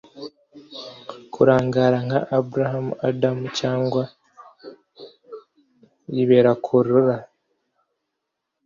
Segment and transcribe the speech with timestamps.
[1.33, 4.03] kurangara nka abraham adams cyangwa
[6.15, 7.17] riberakurora